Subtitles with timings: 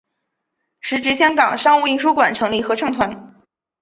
[0.79, 3.39] 时值香港商务印书馆成立合唱团。